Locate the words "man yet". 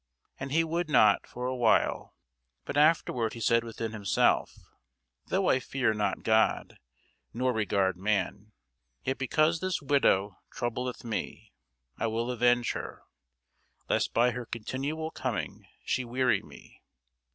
7.97-9.19